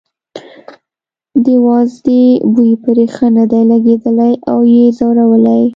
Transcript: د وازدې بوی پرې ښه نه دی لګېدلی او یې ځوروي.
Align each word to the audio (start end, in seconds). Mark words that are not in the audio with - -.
د 1.45 1.47
وازدې 1.67 2.23
بوی 2.53 2.71
پرې 2.83 3.05
ښه 3.15 3.27
نه 3.37 3.45
دی 3.51 3.61
لګېدلی 3.71 4.33
او 4.51 4.59
یې 4.73 4.85
ځوروي. 4.97 5.61